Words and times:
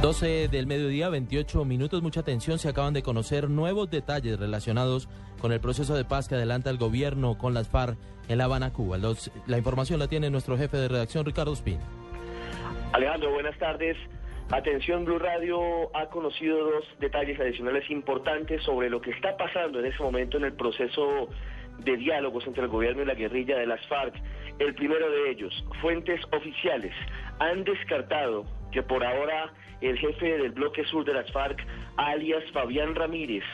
12 0.00 0.46
del 0.46 0.68
mediodía, 0.68 1.08
28 1.08 1.64
minutos, 1.64 2.02
mucha 2.02 2.20
atención. 2.20 2.60
Se 2.60 2.68
acaban 2.68 2.94
de 2.94 3.02
conocer 3.02 3.50
nuevos 3.50 3.90
detalles 3.90 4.38
relacionados 4.38 5.08
con 5.40 5.50
el 5.50 5.58
proceso 5.58 5.96
de 5.96 6.04
paz 6.04 6.28
que 6.28 6.36
adelanta 6.36 6.70
el 6.70 6.78
gobierno 6.78 7.36
con 7.36 7.52
las 7.52 7.68
FARC 7.68 7.98
en 8.28 8.38
La 8.38 8.44
Habana, 8.44 8.72
Cuba. 8.72 8.96
la 8.96 9.58
información 9.58 9.98
la 9.98 10.06
tiene 10.06 10.30
nuestro 10.30 10.56
jefe 10.56 10.76
de 10.76 10.86
redacción, 10.86 11.26
Ricardo 11.26 11.52
Spin. 11.52 11.80
Alejandro, 12.92 13.32
buenas 13.32 13.58
tardes. 13.58 13.96
Atención, 14.52 15.04
Blue 15.04 15.18
Radio 15.18 15.58
ha 15.96 16.06
conocido 16.10 16.58
dos 16.58 16.84
detalles 17.00 17.38
adicionales 17.40 17.90
importantes 17.90 18.62
sobre 18.62 18.88
lo 18.88 19.00
que 19.00 19.10
está 19.10 19.36
pasando 19.36 19.80
en 19.80 19.86
ese 19.86 20.00
momento 20.00 20.36
en 20.36 20.44
el 20.44 20.52
proceso 20.52 21.28
de 21.80 21.96
diálogos 21.96 22.46
entre 22.46 22.62
el 22.62 22.68
gobierno 22.68 23.02
y 23.02 23.06
la 23.06 23.14
guerrilla 23.14 23.58
de 23.58 23.66
las 23.66 23.84
FARC. 23.88 24.14
El 24.58 24.74
primero 24.74 25.10
de 25.10 25.30
ellos, 25.30 25.64
fuentes 25.80 26.20
oficiales, 26.32 26.92
han 27.38 27.64
descartado 27.64 28.44
que 28.72 28.82
por 28.82 29.04
ahora 29.04 29.52
el 29.80 29.96
jefe 29.98 30.38
del 30.38 30.50
bloque 30.50 30.84
sur 30.84 31.04
de 31.04 31.14
las 31.14 31.30
FARC, 31.30 31.64
alias 31.96 32.42
Fabián 32.52 32.94
Ramírez, 32.96 33.44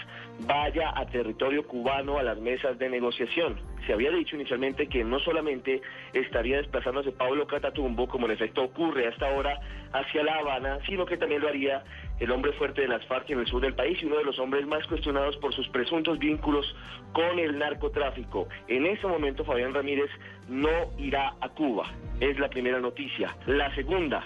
vaya 0.46 0.92
a 0.96 1.06
territorio 1.06 1.66
cubano 1.66 2.18
a 2.18 2.22
las 2.22 2.38
mesas 2.38 2.78
de 2.78 2.88
negociación. 2.88 3.60
Se 3.86 3.92
había 3.92 4.10
dicho 4.10 4.36
inicialmente 4.36 4.88
que 4.88 5.04
no 5.04 5.18
solamente 5.20 5.82
estaría 6.14 6.56
desplazándose 6.56 7.12
Pablo 7.12 7.46
Catatumbo, 7.46 8.08
como 8.08 8.26
en 8.26 8.32
efecto 8.32 8.62
ocurre 8.62 9.06
hasta 9.06 9.28
ahora, 9.28 9.60
hacia 9.92 10.24
La 10.24 10.36
Habana, 10.36 10.78
sino 10.86 11.04
que 11.04 11.18
también 11.18 11.42
lo 11.42 11.48
haría 11.48 11.84
el 12.20 12.30
hombre 12.30 12.52
fuerte 12.52 12.82
de 12.82 12.88
las 12.88 13.04
FARC 13.06 13.30
en 13.30 13.40
el 13.40 13.46
sur 13.46 13.60
del 13.60 13.74
país 13.74 14.00
y 14.02 14.06
uno 14.06 14.16
de 14.16 14.24
los 14.24 14.38
hombres 14.38 14.66
más 14.66 14.86
cuestionados 14.86 15.36
por 15.38 15.54
sus 15.54 15.68
presuntos 15.68 16.18
vínculos 16.18 16.74
con 17.12 17.38
el 17.38 17.58
narcotráfico. 17.58 18.48
En 18.68 18.86
ese 18.86 19.06
momento 19.06 19.44
Fabián 19.44 19.74
Ramírez 19.74 20.10
no 20.48 20.70
irá 20.98 21.34
a 21.40 21.48
Cuba. 21.48 21.90
Es 22.20 22.38
la 22.38 22.48
primera 22.48 22.80
noticia. 22.80 23.36
La 23.46 23.74
segunda, 23.74 24.24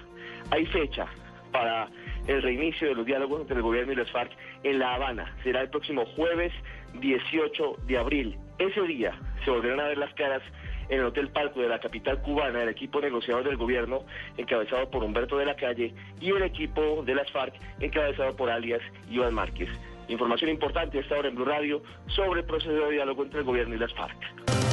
hay 0.51 0.66
fecha 0.66 1.06
para 1.52 1.88
el 2.27 2.42
reinicio 2.42 2.88
de 2.88 2.95
los 2.95 3.06
diálogos 3.06 3.41
entre 3.41 3.56
el 3.56 3.62
gobierno 3.62 3.92
y 3.92 3.97
las 3.97 4.11
FARC 4.11 4.30
en 4.62 4.78
La 4.78 4.95
Habana. 4.95 5.34
Será 5.42 5.62
el 5.62 5.70
próximo 5.70 6.05
jueves 6.14 6.52
18 7.00 7.77
de 7.86 7.98
abril. 7.98 8.36
Ese 8.58 8.83
día 8.83 9.19
se 9.45 9.50
volverán 9.50 9.80
a 9.80 9.89
ver 9.89 9.98
las 9.98 10.12
caras 10.14 10.42
en 10.89 11.00
el 11.00 11.06
Hotel 11.06 11.28
Palco 11.28 11.61
de 11.61 11.69
la 11.69 11.78
capital 11.81 12.20
cubana 12.22 12.62
el 12.62 12.69
equipo 12.69 13.00
negociador 13.00 13.44
del 13.44 13.56
gobierno 13.56 14.05
encabezado 14.36 14.91
por 14.91 15.05
Humberto 15.05 15.36
de 15.39 15.47
la 15.47 15.56
Calle 15.56 15.95
y 16.20 16.30
el 16.30 16.42
equipo 16.42 17.03
de 17.05 17.14
las 17.14 17.30
FARC 17.30 17.55
encabezado 17.80 18.36
por 18.36 18.50
alias 18.50 18.83
Iván 19.11 19.34
Márquez. 19.34 19.69
Información 20.08 20.50
importante 20.50 20.98
a 20.98 21.00
esta 21.03 21.19
hora 21.19 21.28
en 21.28 21.34
Blue 21.34 21.45
Radio 21.45 21.83
sobre 22.06 22.41
el 22.41 22.47
proceso 22.47 22.72
de 22.72 22.92
diálogo 22.92 23.22
entre 23.22 23.41
el 23.41 23.45
gobierno 23.45 23.75
y 23.75 23.78
las 23.78 23.92
FARC. 23.95 24.67